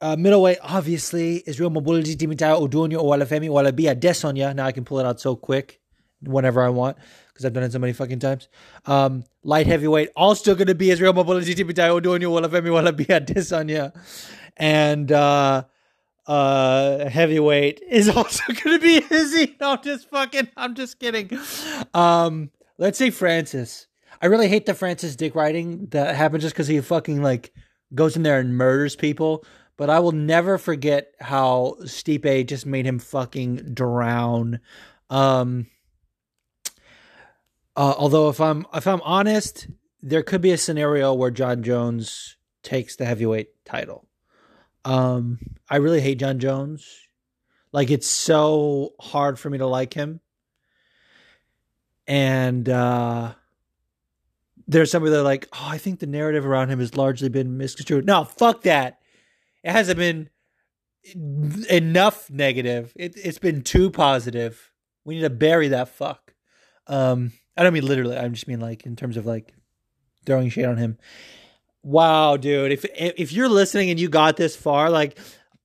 [0.00, 4.52] uh, middleweight, obviously Israel Mobolaji Temitope Odunayo Oluwafemi Owolabi Adesanya.
[4.54, 5.79] Now I can pull it out so quick
[6.22, 6.96] whenever I want
[7.28, 8.48] because I've done it so many fucking times.
[8.86, 13.92] Um, light heavyweight, all still going to be Israel Mobolaji Temitope Odunayo Oluwafemi Owolabi Adesanya.
[14.56, 15.64] And uh,
[16.26, 19.56] uh, heavyweight is also going to be Izzy.
[19.60, 21.38] No, I'm just fucking, I'm just kidding.
[21.94, 23.86] Um, let's say Francis.
[24.22, 27.54] I really hate the Francis dick writing that happened just because he fucking like
[27.94, 29.44] goes in there and murders people.
[29.78, 34.60] But I will never forget how Stipe just made him fucking drown.
[35.08, 35.68] Um,
[37.80, 39.66] uh, although if I'm if I'm honest,
[40.02, 44.06] there could be a scenario where Jon Jones takes the heavyweight title.
[44.84, 46.86] Um, I really hate Jon Jones.
[47.72, 50.20] Like it's so hard for me to like him.
[52.06, 53.32] And uh
[54.68, 58.04] there's somebody that like, oh, I think the narrative around him has largely been misconstrued.
[58.04, 59.00] No, fuck that.
[59.64, 60.28] It hasn't been
[61.70, 62.92] enough negative.
[62.94, 64.70] It, it's been too positive.
[65.06, 66.34] We need to bury that fuck.
[66.86, 68.16] Um, I don't mean literally.
[68.16, 69.54] I just mean like in terms of like
[70.24, 70.98] throwing shade on him.
[71.82, 72.72] Wow, dude.
[72.72, 75.18] If if you're listening and you got this far, like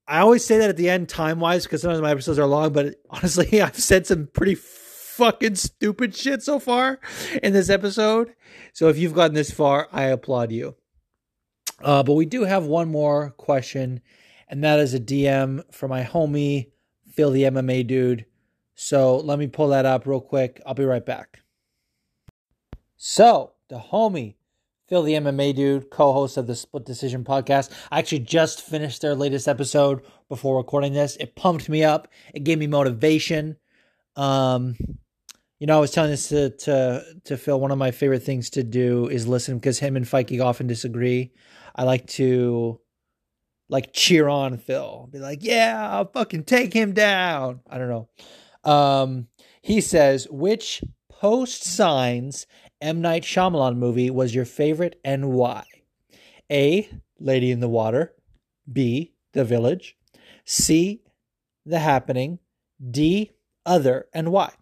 [0.08, 2.74] I always say that at the end, time wise, because sometimes my episodes are long.
[2.74, 7.00] But honestly, I've said some pretty fucking stupid shit so far
[7.42, 8.34] in this episode.
[8.74, 10.76] So if you've gotten this far, I applaud you.
[11.82, 14.02] Uh, but we do have one more question,
[14.48, 16.72] and that is a DM for my homie
[17.16, 18.26] Phil, the MMA dude.
[18.76, 20.62] So let me pull that up real quick.
[20.66, 21.42] I'll be right back.
[22.98, 24.36] So the homie
[24.88, 27.72] Phil, the MMA dude, co host of the Split Decision podcast.
[27.92, 31.16] I actually just finished their latest episode before recording this.
[31.16, 33.58] It pumped me up, it gave me motivation.
[34.16, 34.76] Um,
[35.60, 38.52] you know, I was telling this to, to, to Phil, one of my favorite things
[38.52, 41.32] to do is listen because him and Fikey often disagree.
[41.76, 42.80] I like to
[43.70, 47.62] like cheer on Phil, be like, yeah, I'll fucking take him down.
[47.68, 48.72] I don't know.
[48.72, 49.28] Um,
[49.64, 52.46] he says, which post signs
[52.82, 53.02] M.
[53.02, 55.66] Night Shyamalan movie was your favorite and why?
[56.52, 56.90] A.
[57.20, 58.14] Lady in the Water.
[58.72, 59.14] B.
[59.34, 59.98] The Village.
[60.44, 61.02] C.
[61.66, 62.40] The Happening.
[62.92, 63.32] D.
[63.66, 64.54] Other and why?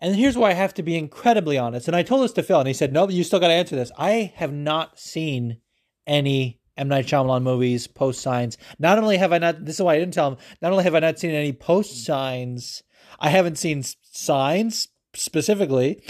[0.00, 1.86] And here's why I have to be incredibly honest.
[1.86, 3.54] And I told this to Phil, and he said, "No, but you still got to
[3.54, 5.58] answer this." I have not seen
[6.06, 8.58] any M Night Shyamalan movies post signs.
[8.78, 10.38] Not only have I not, this is why I didn't tell him.
[10.60, 12.82] Not only have I not seen any post signs,
[13.20, 16.02] I haven't seen signs specifically.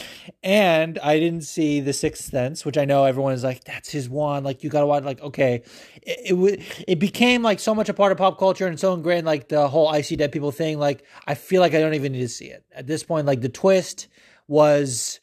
[0.43, 4.09] And i didn't see the sixth sense which i know everyone is like that's his
[4.09, 4.45] one.
[4.45, 5.63] Like you gotta watch like okay.
[6.03, 9.27] It, it it became like so much a part of pop culture and so ingrained
[9.27, 10.79] like the whole i see dead people thing.
[10.79, 12.65] Like i feel like i don't even need to see it.
[12.73, 14.09] At this point like the twist
[14.49, 15.21] was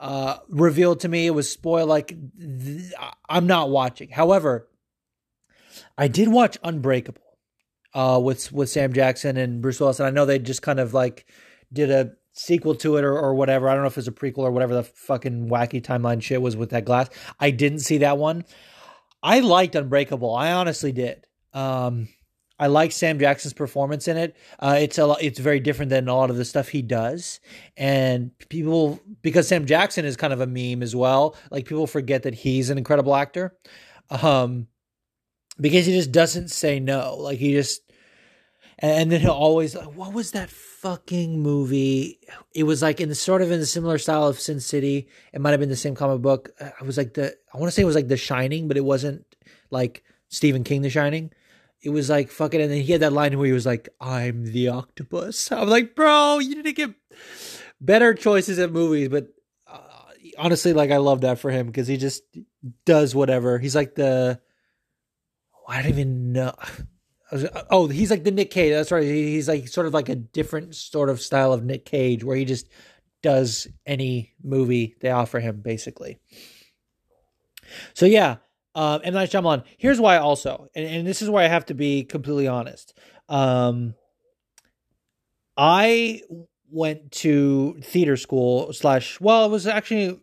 [0.00, 1.26] uh revealed to me.
[1.26, 1.88] It was spoiled.
[1.88, 2.92] Like th-
[3.28, 4.10] i'm not watching.
[4.10, 4.68] However
[5.96, 7.22] i did watch unbreakable
[7.94, 10.00] uh with with sam jackson and bruce willis.
[10.00, 11.26] And i know they just kind of like
[11.72, 13.68] did a sequel to it or, or whatever.
[13.68, 16.56] I don't know if it's a prequel or whatever the fucking wacky timeline shit was
[16.56, 17.08] with that glass.
[17.38, 18.44] I didn't see that one.
[19.22, 20.34] I liked Unbreakable.
[20.34, 21.26] I honestly did.
[21.52, 22.08] Um,
[22.60, 24.36] I like Sam Jackson's performance in it.
[24.58, 27.40] Uh, it's a lot, it's very different than a lot of the stuff he does,
[27.76, 31.36] and people because Sam Jackson is kind of a meme as well.
[31.50, 33.56] Like people forget that he's an incredible actor,
[34.10, 34.66] um,
[35.60, 37.16] because he just doesn't say no.
[37.18, 37.80] Like he just
[38.78, 42.20] and then he'll always what was that fucking movie?
[42.54, 45.08] It was like in the sort of in the similar style of Sin City.
[45.32, 46.50] It might have been the same comic book.
[46.60, 48.76] Uh, I was like the I want to say it was like The Shining, but
[48.76, 49.24] it wasn't
[49.70, 51.32] like Stephen King The Shining.
[51.80, 54.44] It was like fucking, and then he had that line where he was like, "I'm
[54.44, 56.94] the octopus." I'm like, bro, you need to get
[57.80, 59.08] better choices at movies.
[59.08, 59.28] But
[59.66, 59.78] uh,
[60.36, 62.22] honestly, like I love that for him because he just
[62.84, 63.58] does whatever.
[63.58, 64.40] He's like the
[65.68, 66.54] I don't even know.
[67.70, 68.72] Oh, he's like the Nick Cage.
[68.72, 69.02] That's right.
[69.02, 72.44] He's like sort of like a different sort of style of Nick Cage, where he
[72.44, 72.68] just
[73.22, 76.18] does any movie they offer him, basically.
[77.94, 78.36] So yeah,
[78.74, 79.64] um, M Night Shyamalan.
[79.76, 82.96] Here's why also, and, and this is why I have to be completely honest.
[83.28, 83.94] Um,
[85.56, 86.22] I
[86.70, 89.20] went to theater school slash.
[89.20, 90.18] Well, it was actually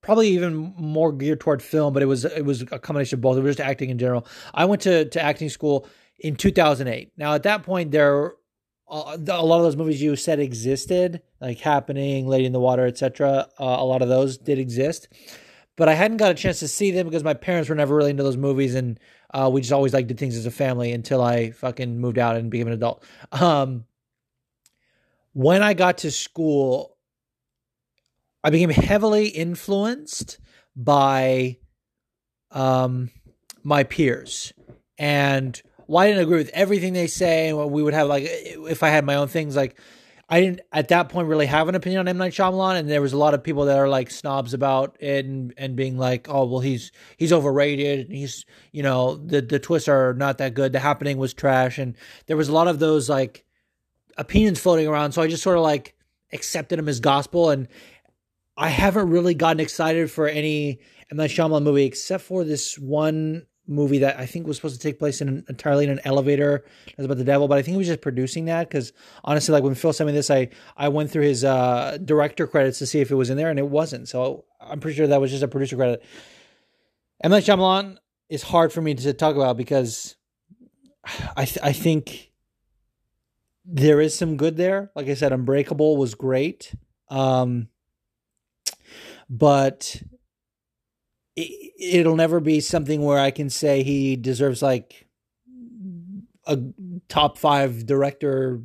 [0.00, 3.36] probably even more geared toward film, but it was it was a combination of both.
[3.36, 4.26] It was just acting in general.
[4.54, 5.86] I went to to acting school
[6.18, 7.12] in 2008.
[7.16, 8.34] Now at that point, there
[8.88, 12.86] uh, a lot of those movies you said existed, like Happening, Lady in the Water,
[12.86, 13.48] etc.
[13.58, 15.08] Uh, a lot of those did exist,
[15.76, 18.10] but I hadn't got a chance to see them because my parents were never really
[18.10, 19.00] into those movies, and
[19.34, 22.36] uh, we just always like did things as a family until I fucking moved out
[22.36, 23.02] and became an adult.
[23.32, 23.84] Um,
[25.32, 26.96] when I got to school,
[28.42, 30.38] I became heavily influenced
[30.76, 31.58] by
[32.52, 33.10] um,
[33.64, 34.52] my peers.
[34.96, 38.82] And while I didn't agree with everything they say, and we would have like, if
[38.82, 39.78] I had my own things, like
[40.28, 42.18] I didn't at that point really have an opinion on M.
[42.18, 45.24] Night Shyamalan, and there was a lot of people that are like snobs about it
[45.24, 49.88] and and being like, oh well, he's he's overrated, he's you know the the twists
[49.88, 51.96] are not that good, the happening was trash, and
[52.26, 53.44] there was a lot of those like
[54.18, 55.94] opinions floating around, so I just sort of like
[56.32, 57.68] accepted him as gospel, and
[58.56, 61.18] I haven't really gotten excited for any M.
[61.18, 64.98] Night Shyamalan movie except for this one movie that I think was supposed to take
[64.98, 66.64] place in an, entirely in an elevator.
[66.86, 68.92] It was about the devil, but I think he was just producing that because
[69.24, 72.78] honestly, like when Phil sent me this, I I went through his uh, director credits
[72.80, 74.08] to see if it was in there, and it wasn't.
[74.08, 76.02] So I'm pretty sure that was just a producer credit.
[77.22, 77.96] M Night Shyamalan
[78.28, 80.16] is hard for me to talk about because
[81.36, 82.32] I th- I think
[83.64, 84.90] there is some good there.
[84.94, 86.74] Like I said, Unbreakable was great.
[87.08, 87.68] Um,
[89.28, 90.02] but
[91.36, 95.06] it, will never be something where I can say he deserves like
[96.46, 96.58] a
[97.08, 98.62] top five director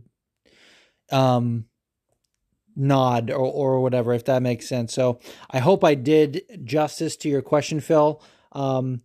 [1.11, 1.65] um
[2.75, 4.93] nod or or whatever if that makes sense.
[4.93, 8.21] So I hope I did justice to your question, Phil.
[8.53, 9.01] Um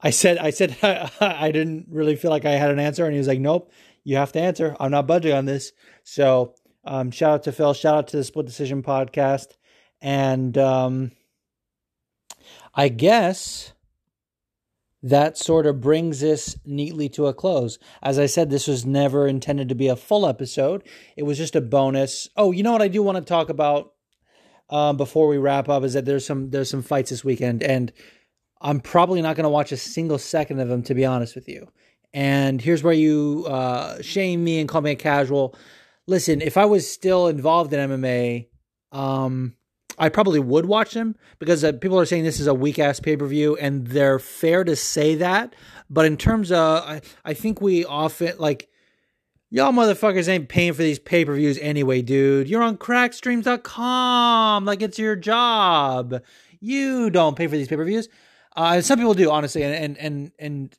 [0.00, 0.76] I said I said
[1.20, 3.70] I didn't really feel like I had an answer and he was like, "Nope,
[4.02, 4.76] you have to answer.
[4.80, 8.24] I'm not budging on this." So, um shout out to Phil, shout out to the
[8.24, 9.52] Split Decision podcast
[10.00, 11.12] and um
[12.76, 13.72] I guess
[15.02, 17.78] that sort of brings this neatly to a close.
[18.02, 20.84] As I said, this was never intended to be a full episode,
[21.16, 22.28] it was just a bonus.
[22.36, 23.92] Oh, you know what I do want to talk about
[24.68, 27.92] um, before we wrap up is that there's some there's some fights this weekend, and
[28.60, 31.48] I'm probably not going to watch a single second of them, to be honest with
[31.48, 31.68] you.
[32.12, 35.54] And here's where you uh, shame me and call me a casual.
[36.06, 38.48] Listen, if I was still involved in MMA,
[38.92, 39.54] um,
[39.98, 43.00] I probably would watch them because uh, people are saying this is a weak ass
[43.00, 45.54] pay per view, and they're fair to say that.
[45.88, 48.68] But in terms of, I, I think we often like
[49.50, 52.48] y'all motherfuckers ain't paying for these pay per views anyway, dude.
[52.48, 56.22] You're on crackstreams.com like it's your job.
[56.60, 58.08] You don't pay for these pay per views.
[58.54, 60.76] Uh, some people do, honestly, and and and and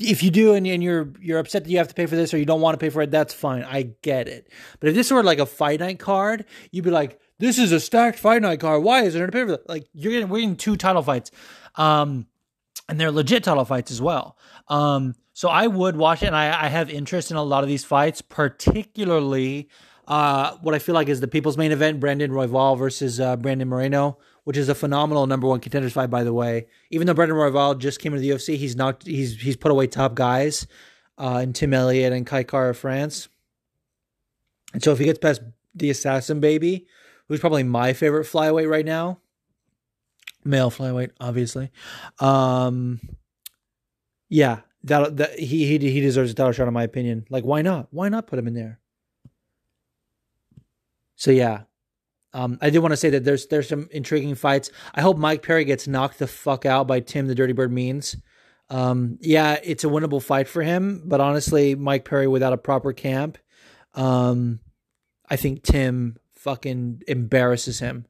[0.00, 2.32] if you do and, and you're you're upset that you have to pay for this
[2.32, 3.62] or you don't want to pay for it, that's fine.
[3.62, 4.48] I get it.
[4.80, 7.80] But if this were like a fight night card, you'd be like, this is a
[7.80, 8.82] stacked fight night card.
[8.82, 9.58] Why is it a pay per view?
[9.66, 11.30] Like you're getting we're getting two title fights,
[11.76, 12.26] um,
[12.88, 14.36] and they're legit title fights as well.
[14.68, 17.68] Um, so I would watch it, and I, I have interest in a lot of
[17.68, 19.68] these fights, particularly
[20.08, 23.68] uh, what I feel like is the people's main event: Brandon Royval versus uh, Brandon
[23.68, 26.66] Moreno, which is a phenomenal number one contenders fight, by the way.
[26.90, 29.86] Even though Brandon Royval just came into the UFC, he's knocked he's he's put away
[29.86, 30.66] top guys
[31.18, 33.28] uh, in Tim Elliott and Kai Kara-France.
[34.72, 35.40] And so if he gets past
[35.74, 36.86] the assassin baby,
[37.28, 39.18] who's probably my favorite flyweight right now.
[40.44, 41.70] Male flyweight, obviously.
[42.20, 43.00] Um,
[44.28, 47.26] yeah, that that he he he deserves a title shot in my opinion.
[47.30, 47.88] Like, why not?
[47.90, 48.80] Why not put him in there?
[51.16, 51.62] So yeah,
[52.32, 54.70] um, I did want to say that there's there's some intriguing fights.
[54.94, 58.16] I hope Mike Perry gets knocked the fuck out by Tim the Dirty Bird Means.
[58.70, 62.92] Um, yeah, it's a winnable fight for him, but honestly, Mike Perry without a proper
[62.92, 63.38] camp,
[63.94, 64.60] um,
[65.28, 68.06] I think Tim fucking embarrasses him.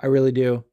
[0.00, 0.64] I really do.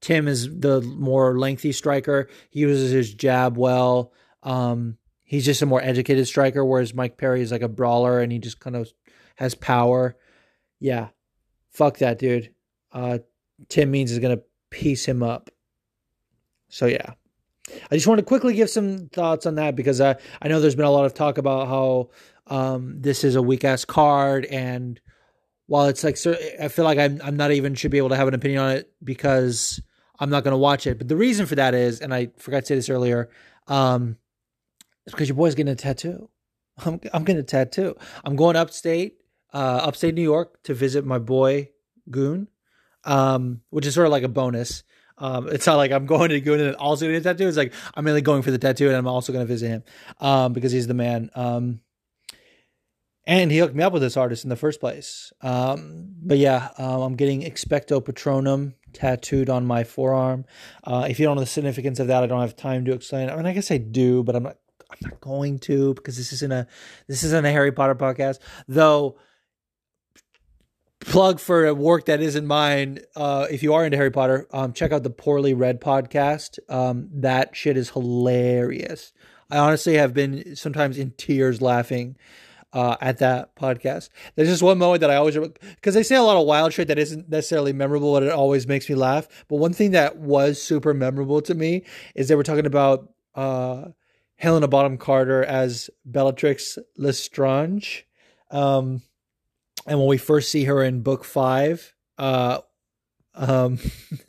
[0.00, 2.28] Tim is the more lengthy striker.
[2.50, 4.12] He uses his jab well.
[4.42, 8.32] Um, he's just a more educated striker, whereas Mike Perry is like a brawler and
[8.32, 8.92] he just kind of
[9.36, 10.16] has power.
[10.80, 11.08] Yeah,
[11.70, 12.52] fuck that dude.
[12.92, 13.18] Uh,
[13.68, 14.40] Tim Means is gonna
[14.70, 15.50] piece him up.
[16.68, 17.14] So yeah,
[17.90, 20.74] I just want to quickly give some thoughts on that because I I know there's
[20.74, 22.10] been a lot of talk about how
[22.48, 25.00] um, this is a weak ass card and
[25.68, 26.18] while it's like
[26.60, 28.72] I feel like I'm I'm not even should be able to have an opinion on
[28.72, 29.80] it because
[30.18, 30.98] I'm not going to watch it.
[30.98, 33.28] But the reason for that is, and I forgot to say this earlier,
[33.68, 34.16] um,
[35.06, 36.28] it's because your boy's getting a tattoo.
[36.84, 37.96] I'm I'm getting a tattoo.
[38.24, 39.18] I'm going upstate,
[39.52, 41.68] uh, upstate New York to visit my boy
[42.10, 42.48] Goon,
[43.04, 44.84] um, which is sort of like a bonus.
[45.18, 47.46] Um, it's not like I'm going to Goon and also getting a tattoo.
[47.46, 49.82] It's like I'm really going for the tattoo and I'm also going to visit him
[50.20, 51.30] um, because he's the man.
[51.34, 51.80] Um,
[53.28, 55.34] and he hooked me up with this artist in the first place.
[55.42, 60.46] Um, but yeah, um, I'm getting Expecto Patronum tattooed on my forearm.
[60.82, 63.28] Uh, if you don't know the significance of that, I don't have time to explain.
[63.28, 64.56] I mean, I guess I do, but I'm not.
[64.90, 66.66] I'm not going to because this isn't a
[67.08, 68.38] this isn't a Harry Potter podcast.
[68.66, 69.18] Though,
[71.00, 73.00] plug for a work that isn't mine.
[73.14, 76.58] Uh, if you are into Harry Potter, um, check out the Poorly Read podcast.
[76.70, 79.12] Um, that shit is hilarious.
[79.50, 82.16] I honestly have been sometimes in tears laughing
[82.72, 84.10] uh, at that podcast.
[84.34, 86.88] There's just one moment that I always because they say a lot of wild shit
[86.88, 89.28] that isn't necessarily memorable, but it always makes me laugh.
[89.48, 93.88] But one thing that was super memorable to me is they were talking about uh,
[94.36, 98.06] Helena Bonham Carter as Bellatrix Lestrange.
[98.50, 99.02] Um,
[99.86, 102.60] and when we first see her in book five, uh,
[103.34, 103.78] um,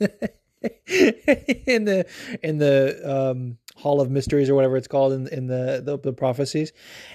[0.86, 2.06] in the
[2.42, 6.12] in the um, Hall of Mysteries or whatever it's called in in the the, the
[6.12, 6.72] prophecies,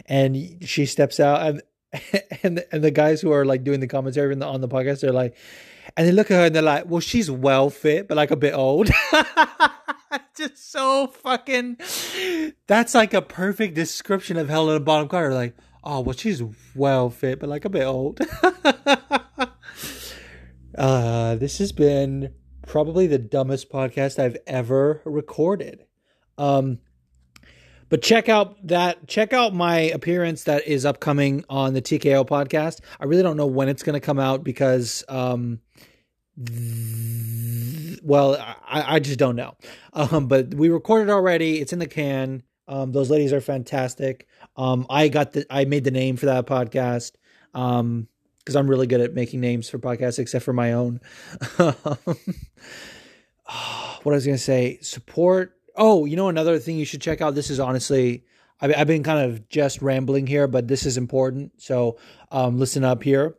[0.07, 1.61] and she steps out and
[2.43, 5.01] and and the guys who are like doing the commentary on the, on the podcast
[5.01, 5.35] they're like,
[5.95, 8.35] and they look at her and they're like, well, she's well fit but like a
[8.35, 8.89] bit old.
[10.37, 11.77] Just so fucking.
[12.67, 15.33] That's like a perfect description of Helena Bonham Carter.
[15.33, 16.41] Like, oh well, she's
[16.75, 18.19] well fit but like a bit old.
[20.77, 22.33] uh, this has been
[22.65, 25.85] probably the dumbest podcast I've ever recorded.
[26.37, 26.79] Um,
[27.89, 32.81] but check out that check out my appearance that is upcoming on the TKO podcast.
[32.99, 35.59] I really don't know when it's going to come out because um
[36.43, 39.55] th- well, I, I just don't know.
[39.93, 41.59] Um, but we recorded already.
[41.59, 42.43] It's in the can.
[42.67, 44.27] Um, those ladies are fantastic.
[44.57, 47.13] Um, I got the I made the name for that podcast.
[47.53, 48.07] Um,
[48.39, 51.01] because I'm really good at making names for podcasts, except for my own.
[51.57, 51.71] what
[53.47, 55.54] I was going to say, support.
[55.77, 57.35] Oh, you know, another thing you should check out.
[57.35, 58.23] This is honestly,
[58.61, 61.61] I've been kind of just rambling here, but this is important.
[61.61, 61.97] So
[62.31, 63.35] um, listen up here.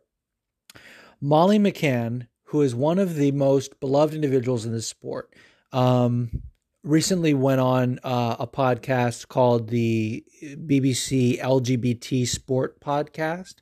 [1.20, 5.34] Molly McCann, who is one of the most beloved individuals in this sport,
[5.72, 6.42] um,
[6.86, 13.56] recently went on uh, a podcast called the BBC LGBT Sport Podcast,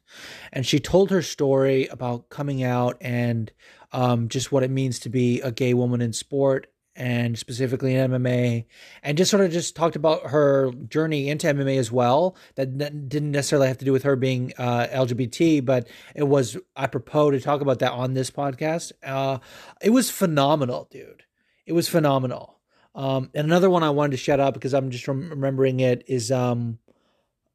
[0.53, 3.53] and she told her story about coming out and
[3.93, 6.67] um, just what it means to be a gay woman in sport
[6.97, 8.65] and specifically in MMA,
[9.03, 12.37] and just sort of just talked about her journey into MMA as well.
[12.55, 17.33] That didn't necessarily have to do with her being uh, LGBT, but it was apropos
[17.33, 18.93] to talk about that on this podcast.
[19.03, 19.39] Uh,
[19.83, 21.25] it was phenomenal, dude.
[21.67, 22.59] It was phenomenal.
[22.95, 26.31] Um, and another one I wanted to shout out because I'm just remembering it is
[26.31, 26.79] um,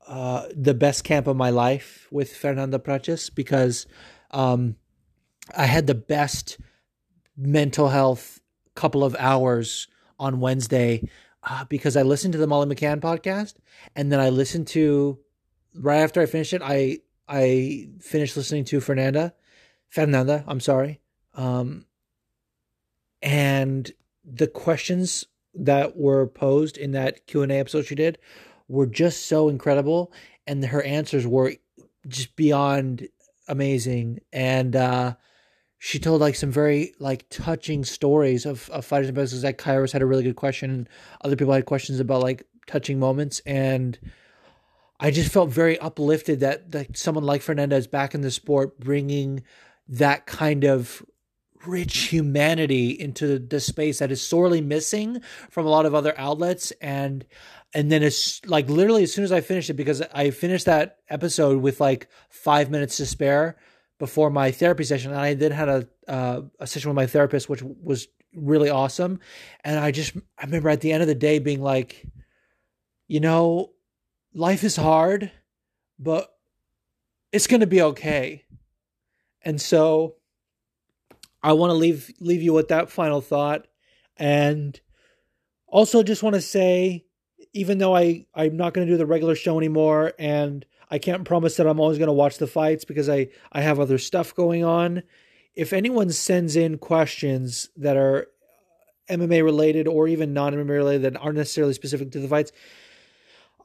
[0.05, 3.87] uh, the best camp of my life with Fernanda Prates because
[4.31, 4.75] um,
[5.55, 6.57] I had the best
[7.37, 8.38] mental health
[8.79, 11.09] couple of hours on Wednesday
[11.43, 13.55] uh, because I listened to the Molly McCann podcast
[13.93, 15.19] and then I listened to
[15.75, 19.33] right after I finished it I I finished listening to Fernanda
[19.89, 21.01] Fernanda I'm sorry
[21.35, 21.87] um,
[23.21, 23.91] and
[24.23, 25.25] the questions
[25.55, 28.17] that were posed in that Q&A episode she did
[28.69, 30.13] were just so incredible
[30.47, 31.53] and her answers were
[32.07, 33.09] just beyond
[33.49, 35.15] amazing and uh,
[35.79, 39.93] she told like some very like touching stories of, of fighters and business like Kairos
[39.93, 40.87] had a really good question
[41.21, 43.41] other people had questions about like touching moments.
[43.45, 43.97] And
[44.99, 49.43] I just felt very uplifted that that someone like Fernanda's back in the sport bringing
[49.87, 51.03] that kind of
[51.65, 56.71] rich humanity into the space that is sorely missing from a lot of other outlets.
[56.81, 57.25] And
[57.73, 60.99] and then it's like literally as soon as I finished it because I finished that
[61.09, 63.57] episode with like five minutes to spare
[63.99, 67.49] before my therapy session and I then had a uh, a session with my therapist
[67.49, 69.19] which was really awesome.
[69.63, 72.05] And I just I remember at the end of the day being like
[73.07, 73.71] you know
[74.33, 75.31] life is hard
[75.99, 76.33] but
[77.31, 78.45] it's going to be okay.
[79.41, 80.15] And so
[81.43, 83.67] I want to leave leave you with that final thought,
[84.17, 84.79] and
[85.67, 87.05] also just want to say,
[87.53, 91.25] even though I I'm not going to do the regular show anymore, and I can't
[91.25, 94.33] promise that I'm always going to watch the fights because I I have other stuff
[94.33, 95.03] going on.
[95.55, 98.27] If anyone sends in questions that are
[99.09, 102.51] MMA related or even non MMA related that aren't necessarily specific to the fights,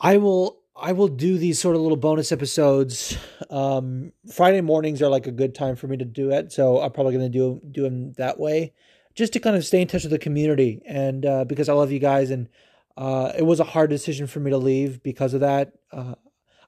[0.00, 3.16] I will I will do these sort of little bonus episodes.
[3.48, 6.90] Um, Friday mornings are like a good time for me to do it, so I'm
[6.92, 8.72] probably going to do do them that way,
[9.14, 11.92] just to kind of stay in touch with the community and uh, because I love
[11.92, 12.48] you guys and
[12.96, 15.72] uh, it was a hard decision for me to leave because of that.
[15.92, 16.14] Uh,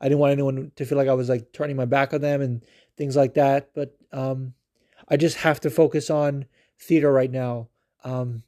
[0.01, 2.41] I didn't want anyone to feel like I was like turning my back on them
[2.41, 2.65] and
[2.97, 4.55] things like that, but um,
[5.09, 6.47] I just have to focus on
[6.79, 7.69] theater right now.
[8.05, 8.43] Um,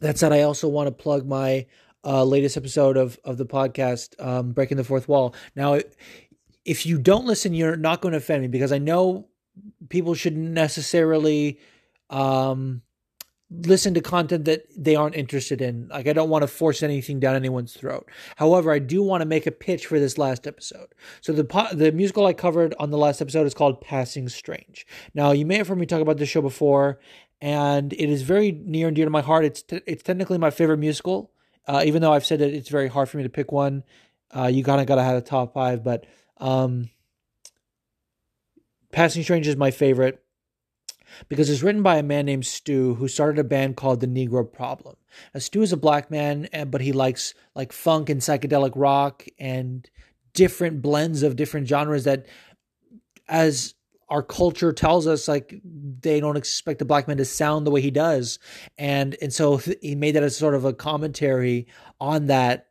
[0.00, 1.66] that said, I also want to plug my
[2.04, 5.34] uh, latest episode of of the podcast, um, Breaking the Fourth Wall.
[5.54, 5.80] Now,
[6.64, 9.28] if you don't listen, you're not going to offend me because I know
[9.88, 11.58] people shouldn't necessarily
[12.08, 12.82] um,
[13.50, 15.88] listen to content that they aren't interested in.
[15.88, 18.08] Like, I don't want to force anything down anyone's throat.
[18.36, 20.94] However, I do want to make a pitch for this last episode.
[21.20, 24.86] So the po- the musical I covered on the last episode is called Passing Strange.
[25.14, 27.00] Now, you may have heard me talk about this show before,
[27.40, 29.44] and it is very near and dear to my heart.
[29.44, 31.32] It's t- it's technically my favorite musical,
[31.66, 33.82] uh, even though I've said that it's very hard for me to pick one.
[34.34, 36.06] Uh, you kind of got to have a top five, but
[36.38, 36.88] um,
[38.92, 40.22] Passing Strange is my favorite
[41.28, 44.50] because it's written by a man named Stew who started a band called the Negro
[44.50, 44.96] Problem.
[45.34, 49.26] Now, Stew is a black man, eh, but he likes like funk and psychedelic rock
[49.38, 49.88] and
[50.32, 52.26] different blends of different genres that,
[53.28, 53.74] as
[54.08, 57.80] our culture tells us, like they don't expect a black man to sound the way
[57.80, 58.38] he does,
[58.76, 61.68] and and so he made that as sort of a commentary
[62.00, 62.68] on that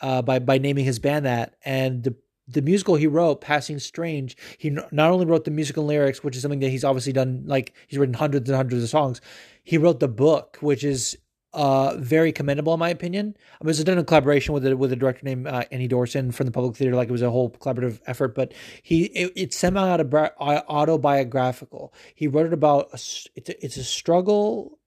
[0.00, 2.16] uh, by by naming his band that, and the
[2.52, 6.42] the musical he wrote, Passing Strange, he not only wrote the musical lyrics, which is
[6.42, 9.20] something that he's obviously done, like he's written hundreds and hundreds of songs.
[9.62, 11.16] He wrote the book, which is
[11.52, 13.36] uh, very commendable in my opinion.
[13.60, 15.88] I mean, it was done in collaboration with a, with a director named uh, Annie
[15.88, 16.94] Dorsen from the Public Theater.
[16.94, 21.92] Like it was a whole collaborative effort, but he it, it's semi autobiographical.
[22.14, 23.00] He wrote it about a,
[23.34, 24.78] it's a, it's a struggle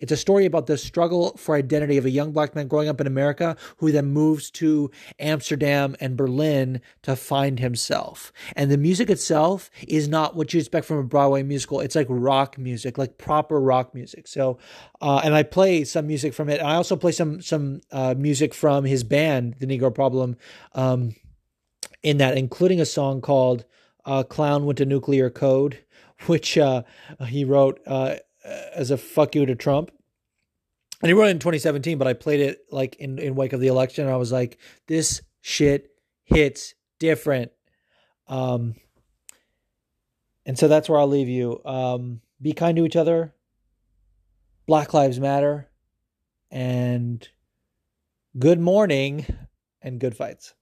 [0.00, 3.00] it's a story about the struggle for identity of a young black man growing up
[3.00, 8.32] in America who then moves to Amsterdam and Berlin to find himself.
[8.56, 11.80] And the music itself is not what you expect from a Broadway musical.
[11.80, 14.26] It's like rock music, like proper rock music.
[14.28, 14.58] So,
[15.00, 16.60] uh, and I play some music from it.
[16.60, 20.36] And I also play some some uh, music from his band, The Negro Problem,
[20.74, 21.14] um,
[22.02, 23.64] in that, including a song called
[24.04, 25.78] uh, "Clown Went to Nuclear Code."
[26.26, 26.82] Which uh,
[27.28, 28.16] he wrote uh,
[28.74, 29.90] as a fuck you to Trump.
[31.00, 33.60] And he wrote it in 2017, but I played it like in, in wake of
[33.60, 34.04] the election.
[34.04, 35.90] And I was like, this shit
[36.24, 37.52] hits different.
[38.26, 38.74] Um,
[40.44, 41.60] and so that's where I'll leave you.
[41.64, 43.34] Um, be kind to each other.
[44.66, 45.68] Black Lives Matter.
[46.50, 47.26] And
[48.38, 49.26] good morning
[49.82, 50.54] and good fights.